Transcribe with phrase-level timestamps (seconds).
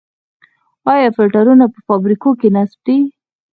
[0.93, 2.97] آیا فلټرونه په فابریکو کې نصب دي؟